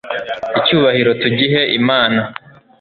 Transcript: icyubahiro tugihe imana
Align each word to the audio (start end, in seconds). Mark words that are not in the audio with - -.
icyubahiro 0.59 1.11
tugihe 1.21 1.61
imana 1.79 2.21